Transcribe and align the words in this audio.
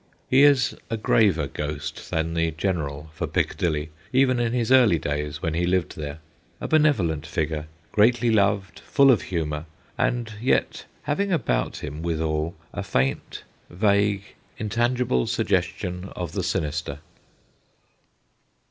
He 0.31 0.41
is 0.41 0.75
a 0.89 0.97
graver 0.97 1.45
ghost 1.45 2.09
than 2.09 2.33
the 2.33 2.49
general 2.49 3.11
for 3.13 3.27
Picca 3.27 3.55
dilly, 3.55 3.91
even 4.11 4.39
in 4.39 4.51
his 4.51 4.71
early 4.71 4.97
days 4.97 5.43
when 5.43 5.53
he 5.53 5.67
lived 5.67 5.95
there 5.95 6.17
a 6.59 6.67
benevolent 6.67 7.27
figure, 7.27 7.67
greatly 7.91 8.31
loved, 8.31 8.79
full 8.79 9.11
of 9.11 9.21
humour, 9.21 9.67
and 9.99 10.33
yet 10.41 10.85
having 11.03 11.31
about 11.31 11.83
him 11.83 12.01
withal 12.01 12.55
a 12.73 12.81
faint, 12.81 13.43
vague, 13.69 14.23
intangible 14.57 15.27
suggestion 15.27 16.05
of 16.15 16.31
the 16.31 16.41
sinister. 16.41 16.97